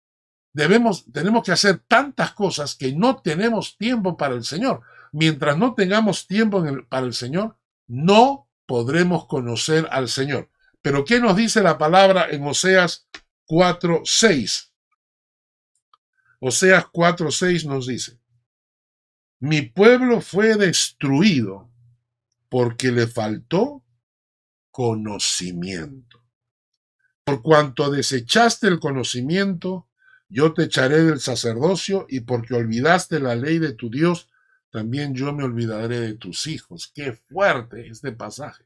[0.51, 4.81] Debemos, tenemos que hacer tantas cosas que no tenemos tiempo para el Señor.
[5.13, 7.55] Mientras no tengamos tiempo para el Señor,
[7.87, 10.49] no podremos conocer al Señor.
[10.81, 13.07] Pero ¿qué nos dice la palabra en Oseas
[13.47, 14.71] 4.6?
[16.41, 18.19] Oseas 4.6 nos dice,
[19.39, 21.71] mi pueblo fue destruido
[22.49, 23.85] porque le faltó
[24.69, 26.24] conocimiento.
[27.25, 29.89] Por cuanto desechaste el conocimiento,
[30.29, 34.29] yo te echaré del sacerdocio y porque olvidaste la ley de tu Dios,
[34.69, 36.91] también yo me olvidaré de tus hijos.
[36.93, 38.65] Qué fuerte este pasaje.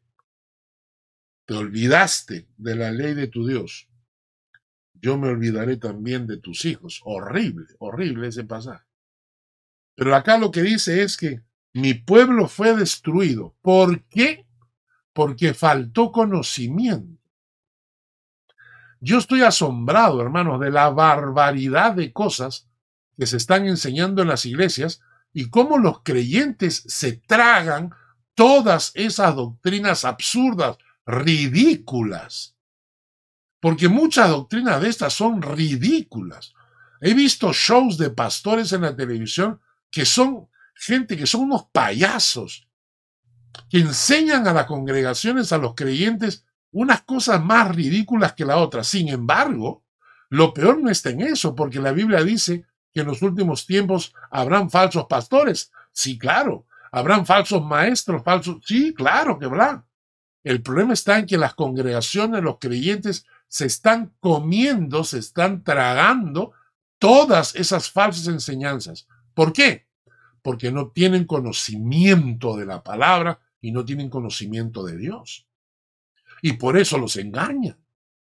[1.45, 3.87] Te olvidaste de la ley de tu Dios.
[4.93, 6.99] Yo me olvidaré también de tus hijos.
[7.05, 8.85] Horrible, horrible ese pasaje.
[9.95, 13.55] Pero acá lo que dice es que mi pueblo fue destruido.
[13.61, 14.45] ¿Por qué?
[15.13, 17.18] Porque faltó conocimiento.
[19.01, 22.67] Yo estoy asombrado, hermanos, de la barbaridad de cosas
[23.17, 25.01] que se están enseñando en las iglesias
[25.33, 27.91] y cómo los creyentes se tragan
[28.33, 32.55] todas esas doctrinas absurdas, ridículas.
[33.59, 36.53] Porque muchas doctrinas de estas son ridículas.
[37.01, 39.59] He visto shows de pastores en la televisión
[39.91, 42.67] que son gente que son unos payasos,
[43.69, 48.83] que enseñan a las congregaciones, a los creyentes, unas cosas más ridículas que la otra.
[48.83, 49.83] Sin embargo,
[50.29, 54.13] lo peor no está en eso, porque la Biblia dice que en los últimos tiempos
[54.29, 55.71] habrán falsos pastores.
[55.91, 56.65] Sí, claro.
[56.91, 58.57] Habrán falsos maestros, falsos.
[58.65, 59.85] Sí, claro que habrá.
[60.43, 66.53] El problema está en que las congregaciones, los creyentes, se están comiendo, se están tragando
[66.97, 69.07] todas esas falsas enseñanzas.
[69.33, 69.87] ¿Por qué?
[70.41, 75.48] Porque no tienen conocimiento de la palabra y no tienen conocimiento de Dios.
[76.41, 77.77] Y por eso los engañan.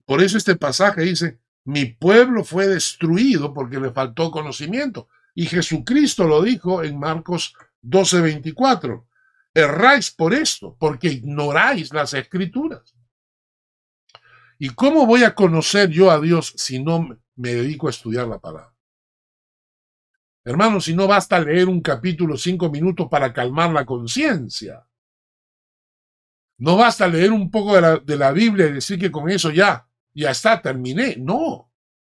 [0.05, 5.07] Por eso este pasaje dice, mi pueblo fue destruido porque le faltó conocimiento.
[5.33, 9.05] Y Jesucristo lo dijo en Marcos 12:24.
[9.53, 12.95] Erráis por esto, porque ignoráis las escrituras.
[14.57, 18.39] ¿Y cómo voy a conocer yo a Dios si no me dedico a estudiar la
[18.39, 18.73] palabra?
[20.45, 24.85] Hermano, si no basta leer un capítulo cinco minutos para calmar la conciencia.
[26.63, 29.51] No basta leer un poco de la, de la Biblia y decir que con eso
[29.51, 31.17] ya ya está, terminé.
[31.17, 31.69] No.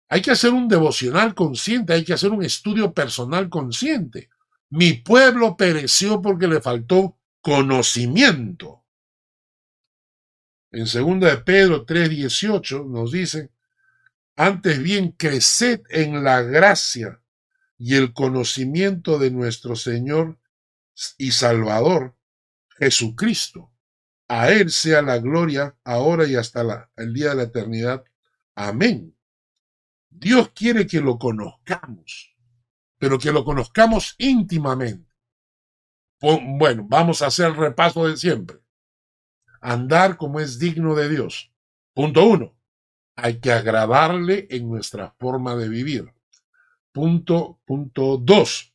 [0.08, 4.30] Hay que hacer un devocional consciente, hay que hacer un estudio personal consciente.
[4.70, 8.84] Mi pueblo pereció porque le faltó conocimiento.
[10.70, 13.50] En 2 de Pedro 3:18 nos dice,
[14.36, 17.20] antes bien creced en la gracia
[17.78, 20.38] y el conocimiento de nuestro Señor
[21.18, 22.16] y Salvador
[22.78, 23.72] Jesucristo.
[24.28, 28.04] A Él sea la gloria ahora y hasta el día de la eternidad.
[28.54, 29.16] Amén.
[30.10, 32.34] Dios quiere que lo conozcamos,
[32.98, 35.08] pero que lo conozcamos íntimamente.
[36.20, 38.58] Bueno, vamos a hacer el repaso de siempre.
[39.60, 41.52] Andar como es digno de Dios.
[41.94, 42.56] Punto uno.
[43.14, 46.12] Hay que agradarle en nuestra forma de vivir.
[46.92, 48.74] Punto, punto dos.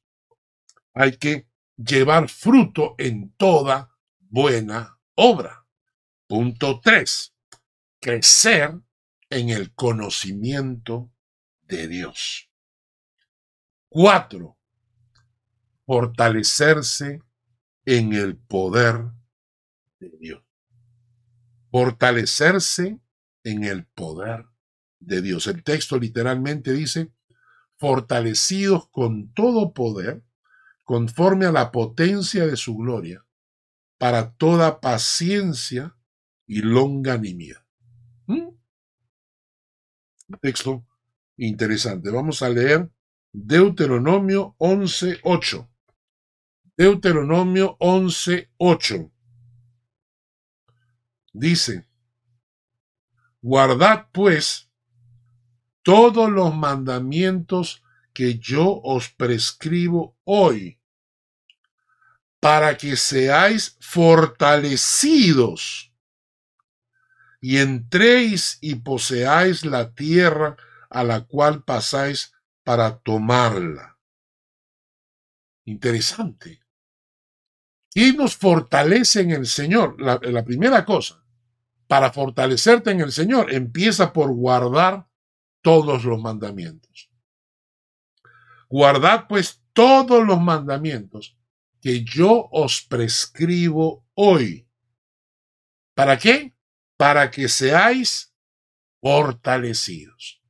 [0.94, 5.66] Hay que llevar fruto en toda buena obra.
[6.28, 7.36] Punto 3.
[8.00, 8.80] Crecer
[9.30, 11.12] en el conocimiento
[11.62, 12.50] de Dios.
[13.90, 14.58] 4.
[15.86, 17.22] Fortalecerse
[17.86, 19.12] en el poder
[20.00, 20.44] de Dios.
[21.70, 23.00] Fortalecerse
[23.44, 24.46] en el poder
[25.00, 25.46] de Dios.
[25.48, 27.12] El texto literalmente dice,
[27.78, 30.24] fortalecidos con todo poder,
[30.84, 33.24] conforme a la potencia de su gloria,
[34.02, 35.96] para toda paciencia
[36.48, 37.64] y longanimidad.
[38.26, 38.48] ¿Mm?
[40.42, 40.84] texto
[41.38, 42.10] interesante.
[42.10, 42.92] Vamos a leer
[43.32, 45.70] Deuteronomio 11.8.
[46.76, 49.12] Deuteronomio 11.8.
[51.34, 51.88] Dice,
[53.40, 54.72] guardad pues
[55.84, 57.84] todos los mandamientos
[58.14, 60.81] que yo os prescribo hoy,
[62.42, 65.94] para que seáis fortalecidos
[67.40, 70.58] y entréis y poseáis la tierra
[70.90, 72.34] a la cual pasáis
[72.64, 74.00] para tomarla.
[75.66, 76.62] Interesante.
[77.92, 80.02] ¿Quién nos fortalece en el Señor?
[80.02, 81.24] La, la primera cosa,
[81.88, 85.08] para fortalecerte en el Señor, empieza por guardar
[85.62, 87.12] todos los mandamientos.
[88.68, 91.38] Guardad pues todos los mandamientos
[91.82, 94.68] que yo os prescribo hoy.
[95.96, 96.54] ¿Para qué?
[96.96, 98.34] Para que seáis
[99.02, 100.42] fortalecidos.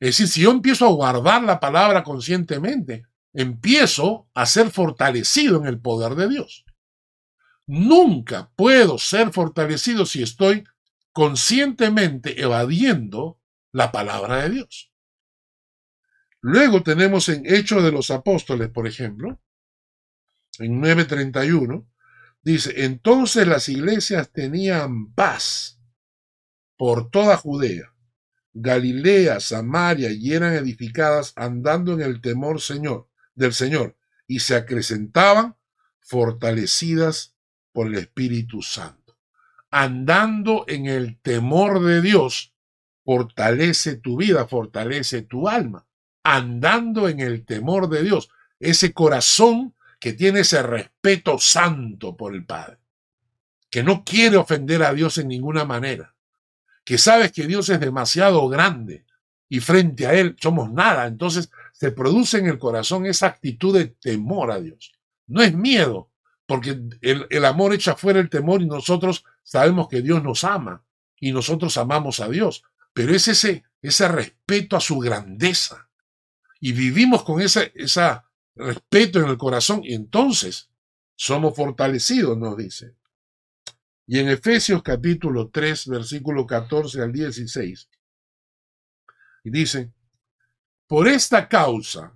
[0.00, 5.66] Es decir, si yo empiezo a guardar la palabra conscientemente, empiezo a ser fortalecido en
[5.66, 6.64] el poder de Dios.
[7.66, 10.64] Nunca puedo ser fortalecido si estoy
[11.12, 13.40] conscientemente evadiendo
[13.72, 14.92] la palabra de Dios.
[16.40, 19.40] Luego tenemos en Hechos de los Apóstoles, por ejemplo,
[20.60, 21.86] en 9:31,
[22.42, 25.80] dice, entonces las iglesias tenían paz
[26.76, 27.92] por toda Judea,
[28.52, 33.96] Galilea, Samaria, y eran edificadas andando en el temor Señor, del Señor,
[34.26, 35.56] y se acrecentaban
[36.00, 37.34] fortalecidas
[37.72, 39.18] por el Espíritu Santo.
[39.70, 42.54] Andando en el temor de Dios,
[43.04, 45.86] fortalece tu vida, fortalece tu alma.
[46.22, 52.44] Andando en el temor de Dios, ese corazón que tiene ese respeto santo por el
[52.44, 52.78] Padre,
[53.70, 56.14] que no quiere ofender a Dios en ninguna manera,
[56.84, 59.04] que sabes que Dios es demasiado grande
[59.48, 63.86] y frente a Él somos nada, entonces se produce en el corazón esa actitud de
[63.86, 64.92] temor a Dios.
[65.26, 66.10] No es miedo,
[66.46, 70.82] porque el, amor echa fuera el temor y nosotros sabemos que Dios nos ama
[71.20, 75.88] y nosotros amamos a Dios, pero es ese, ese respeto a su grandeza.
[76.58, 78.27] Y vivimos con ese, esa,
[78.58, 80.70] respeto en el corazón y entonces
[81.14, 82.94] somos fortalecidos, nos dice.
[84.06, 87.88] Y en Efesios capítulo 3, versículo 14 al 16,
[89.44, 89.92] y dice,
[90.86, 92.14] por esta causa,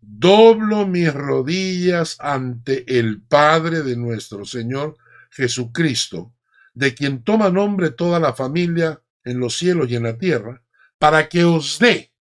[0.00, 4.96] doblo mis rodillas ante el Padre de nuestro Señor
[5.30, 6.34] Jesucristo,
[6.74, 10.62] de quien toma nombre toda la familia en los cielos y en la tierra,
[10.98, 12.13] para que os dé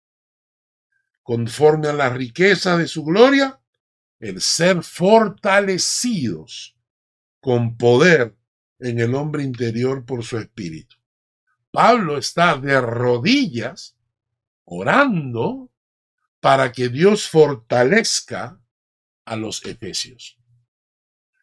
[1.23, 3.59] conforme a la riqueza de su gloria,
[4.19, 6.77] el ser fortalecidos
[7.39, 8.35] con poder
[8.79, 10.97] en el hombre interior por su espíritu.
[11.71, 13.97] Pablo está de rodillas
[14.65, 15.71] orando
[16.39, 18.61] para que Dios fortalezca
[19.25, 20.37] a los efesios.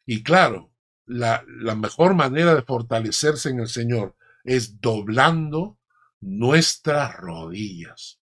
[0.05, 0.73] Y claro,
[1.07, 4.15] la, la, mejor manera de fortalecerse en el Señor
[4.45, 5.79] es doblando
[6.21, 8.20] nuestras rodillas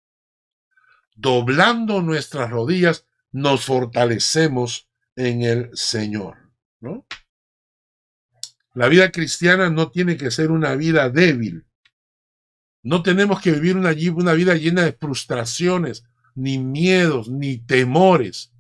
[1.15, 6.37] doblando nuestras rodillas, nos fortalecemos en el Señor.
[8.75, 11.67] La vida cristiana no tiene que ser una vida débil.
[12.83, 16.05] No tenemos que vivir una, una vida llena de frustraciones,
[16.35, 18.53] ni miedos, ni temores.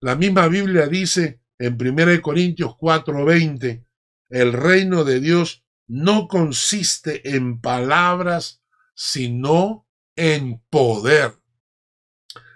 [0.00, 3.84] La misma Biblia dice en 1 Corintios 4:20,
[4.30, 8.62] el reino de Dios no consiste en palabras,
[8.94, 11.39] sino en poder.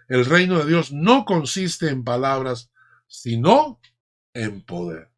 [0.08, 2.70] El reino de Dios no consiste en palabras,
[3.06, 3.80] sino
[4.32, 5.10] en poder.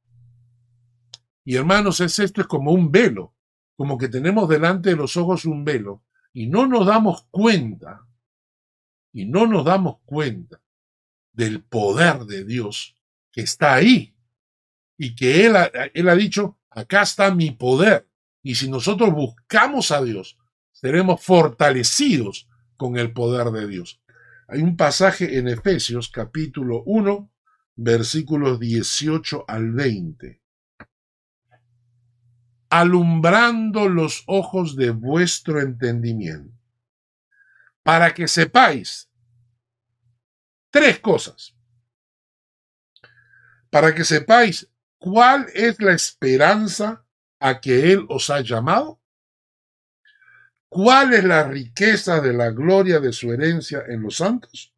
[1.44, 3.34] Y hermanos, es esto es como un velo,
[3.76, 8.06] como que tenemos delante de los ojos un velo y no nos damos cuenta,
[9.12, 10.60] y no nos damos cuenta
[11.32, 12.96] del poder de Dios
[13.32, 14.14] que está ahí
[14.98, 18.08] y que Él ha, él ha dicho, acá está mi poder.
[18.42, 20.38] Y si nosotros buscamos a Dios,
[20.72, 24.00] seremos fortalecidos con el poder de Dios.
[24.48, 27.32] Hay un pasaje en Efesios capítulo 1,
[27.74, 30.40] versículos 18 al 20.
[32.70, 36.56] Alumbrando los ojos de vuestro entendimiento,
[37.82, 39.10] para que sepáis
[40.70, 41.56] tres cosas.
[43.68, 47.04] Para que sepáis cuál es la esperanza
[47.40, 49.00] a que Él os ha llamado
[50.76, 54.74] cuál es la riqueza de la gloria de su herencia en los santos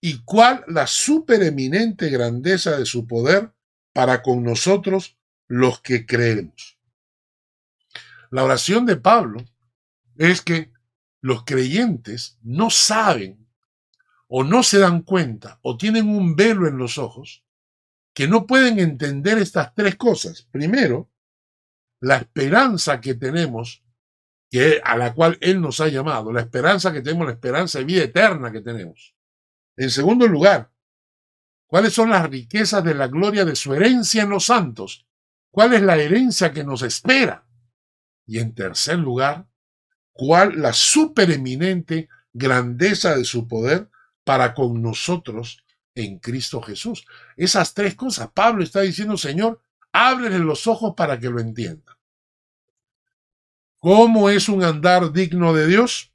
[0.00, 3.52] y cuál la supereminente grandeza de su poder
[3.92, 5.16] para con nosotros
[5.46, 6.76] los que creemos.
[8.32, 9.44] La oración de Pablo
[10.16, 10.72] es que
[11.20, 13.46] los creyentes no saben
[14.26, 17.44] o no se dan cuenta o tienen un velo en los ojos
[18.12, 20.48] que no pueden entender estas tres cosas.
[20.50, 21.08] Primero,
[22.00, 23.84] la esperanza que tenemos,
[24.50, 27.84] que a la cual Él nos ha llamado, la esperanza que tenemos, la esperanza de
[27.84, 29.14] vida eterna que tenemos.
[29.76, 30.70] En segundo lugar,
[31.66, 35.06] cuáles son las riquezas de la gloria de su herencia en los santos,
[35.50, 37.46] cuál es la herencia que nos espera.
[38.26, 39.46] Y en tercer lugar,
[40.12, 43.88] cuál la supereminente grandeza de su poder
[44.24, 47.06] para con nosotros en Cristo Jesús.
[47.36, 49.60] Esas tres cosas, Pablo está diciendo, Señor,
[49.92, 51.96] ábrele los ojos para que lo entienda.
[53.80, 56.12] ¿Cómo es un andar digno de Dios?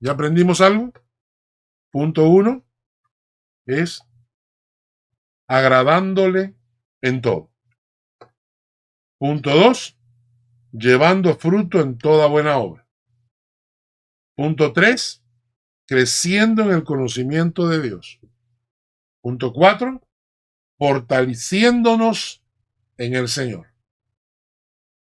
[0.00, 0.92] ¿Ya aprendimos algo?
[1.90, 2.62] Punto uno
[3.64, 4.02] es
[5.48, 6.54] agradándole
[7.00, 7.50] en todo.
[9.18, 9.98] Punto dos,
[10.72, 12.86] llevando fruto en toda buena obra.
[14.36, 15.24] Punto tres,
[15.86, 18.20] creciendo en el conocimiento de Dios.
[19.22, 20.06] Punto cuatro,
[20.78, 22.44] fortaleciéndonos
[22.98, 23.69] en el Señor.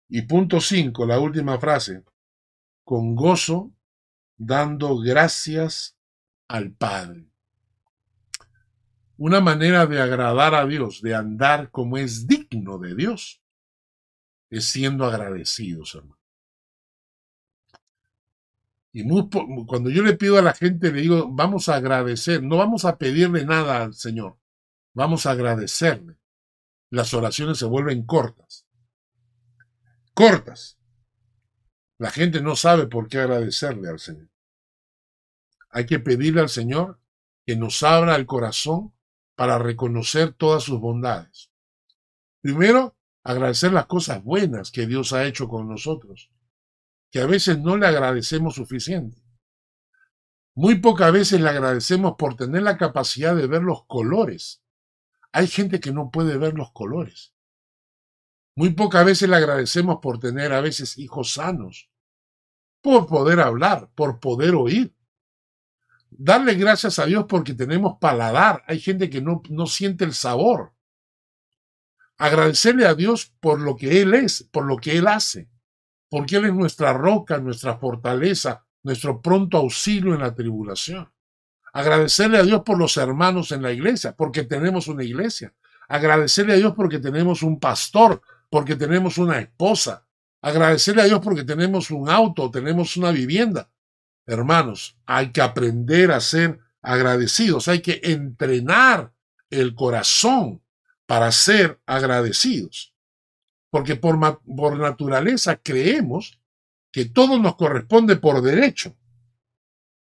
[0.09, 2.03] Y punto cinco, la última frase,
[2.83, 3.73] con gozo,
[4.37, 5.97] dando gracias
[6.47, 7.27] al Padre.
[9.17, 13.41] Una manera de agradar a Dios, de andar como es digno de Dios,
[14.49, 16.17] es siendo agradecidos, hermano.
[18.93, 19.03] Y
[19.65, 22.97] cuando yo le pido a la gente, le digo, vamos a agradecer, no vamos a
[22.97, 24.37] pedirle nada al Señor,
[24.93, 26.17] vamos a agradecerle.
[26.89, 28.66] Las oraciones se vuelven cortas.
[30.17, 30.79] Cortas.
[31.99, 34.31] La gente no sabe por qué agradecerle al Señor.
[35.69, 36.99] Hay que pedirle al Señor
[37.45, 38.95] que nos abra el corazón
[39.35, 41.51] para reconocer todas sus bondades.
[42.41, 46.31] Primero, agradecer las cosas buenas que Dios ha hecho con nosotros,
[47.11, 49.21] que a veces no le agradecemos suficiente.
[50.55, 54.63] Muy pocas veces le agradecemos por tener la capacidad de ver los colores.
[55.31, 57.36] Hay gente que no puede ver los colores.
[58.57, 61.89] Muy pocas veces le agradecemos por tener a veces hijos sanos,
[62.81, 64.93] por poder hablar, por poder oír.
[66.09, 68.63] Darle gracias a Dios porque tenemos paladar.
[68.67, 70.73] Hay gente que no, no siente el sabor
[72.17, 75.49] agradecerle a Dios por lo que Él es, por lo que Él hace,
[76.09, 81.11] porque Él es nuestra roca, nuestra fortaleza, nuestro pronto auxilio en la tribulación.
[81.73, 85.53] Agradecerle a Dios por los hermanos en la iglesia, porque tenemos una iglesia.
[85.87, 90.07] Agradecerle a Dios porque tenemos un pastor, porque tenemos una esposa.
[90.41, 93.69] Agradecerle a Dios porque tenemos un auto, tenemos una vivienda.
[94.25, 99.13] Hermanos, hay que aprender a ser agradecidos, hay que entrenar
[99.49, 100.61] el corazón
[101.05, 102.93] para ser agradecidos.
[103.69, 104.17] Porque por,
[104.77, 106.39] naturaleza creemos
[106.91, 108.95] que todo nos corresponde por derecho.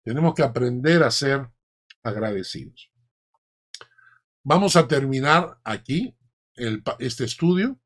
[0.04, 1.48] Tenemos que aprender a ser
[2.02, 2.90] agradecidos.
[4.42, 6.16] Vamos a terminar aquí
[6.98, 7.78] este estudio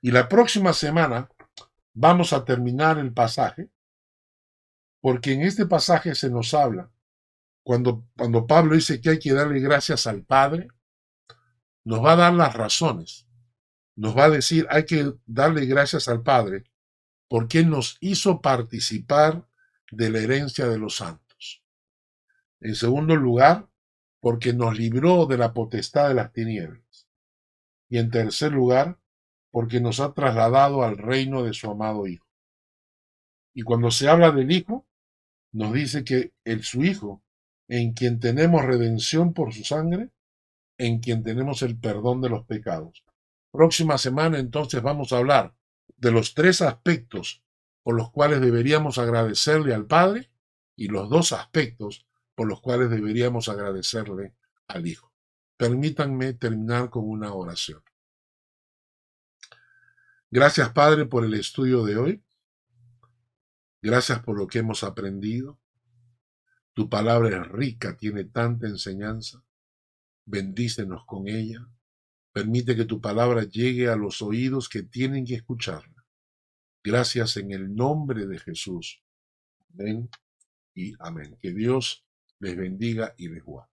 [0.00, 1.30] y la próxima semana
[1.92, 3.70] vamos a terminar el pasaje
[5.00, 6.90] porque en este pasaje se nos habla
[7.62, 10.68] cuando, cuando Pablo dice que hay que darle gracias al Padre,
[11.84, 13.26] nos va a dar las razones.
[13.96, 16.64] Nos va a decir, hay que darle gracias al Padre
[17.28, 19.46] porque nos hizo participar
[19.90, 21.62] de la herencia de los santos.
[22.60, 23.68] En segundo lugar,
[24.20, 27.08] porque nos libró de la potestad de las tinieblas.
[27.88, 28.98] Y en tercer lugar,
[29.50, 32.26] porque nos ha trasladado al reino de su amado Hijo.
[33.52, 34.86] Y cuando se habla del Hijo,
[35.52, 37.22] nos dice que el su Hijo,
[37.68, 40.10] en quien tenemos redención por su sangre,
[40.78, 43.04] en quien tenemos el perdón de los pecados.
[43.50, 45.54] Próxima semana entonces vamos a hablar
[45.96, 47.42] de los tres aspectos
[47.82, 50.30] por los cuales deberíamos agradecerle al Padre
[50.76, 54.34] y los dos aspectos por los cuales deberíamos agradecerle
[54.68, 55.12] al Hijo.
[55.56, 57.82] Permítanme terminar con una oración.
[60.30, 62.24] Gracias Padre por el estudio de hoy.
[63.82, 65.58] Gracias por lo que hemos aprendido.
[66.72, 69.44] Tu palabra es rica, tiene tanta enseñanza
[70.30, 71.66] bendícenos con ella.
[72.32, 76.06] Permite que tu palabra llegue a los oídos que tienen que escucharla.
[76.82, 79.02] Gracias en el nombre de Jesús.
[79.74, 80.08] Amén
[80.74, 81.36] y amén.
[81.40, 82.06] Que Dios
[82.38, 83.69] les bendiga y les guarde.